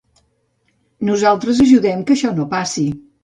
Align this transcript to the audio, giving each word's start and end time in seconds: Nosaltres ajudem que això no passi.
Nosaltres 1.09 1.61
ajudem 1.67 2.01
que 2.07 2.17
això 2.17 2.35
no 2.39 2.47
passi. 2.57 2.87